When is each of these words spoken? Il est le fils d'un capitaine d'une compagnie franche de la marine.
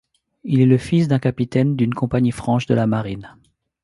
Il 0.43 0.61
est 0.61 0.65
le 0.65 0.79
fils 0.79 1.07
d'un 1.07 1.19
capitaine 1.19 1.75
d'une 1.75 1.93
compagnie 1.93 2.31
franche 2.31 2.65
de 2.65 2.73
la 2.73 2.87
marine. 2.87 3.35